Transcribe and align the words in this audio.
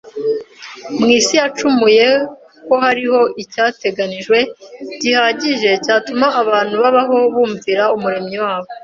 mu 0.99 1.05
isi 1.17 1.33
yacumuye 1.41 2.05
ko 2.67 2.73
hariho 2.83 3.21
icyateganijwe 3.43 4.37
gihagije 5.01 5.71
cyatuma 5.85 6.27
abantu 6.41 6.73
babaho 6.83 7.17
bumvira 7.33 7.85
Umuremyi 7.95 8.37
wabo. 8.45 8.69